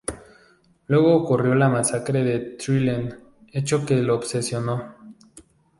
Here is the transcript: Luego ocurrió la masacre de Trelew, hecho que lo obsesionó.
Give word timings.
Luego 0.87 1.15
ocurrió 1.15 1.53
la 1.53 1.69
masacre 1.69 2.23
de 2.23 2.39
Trelew, 2.57 3.19
hecho 3.53 3.85
que 3.85 3.97
lo 4.01 4.15
obsesionó. 4.15 4.95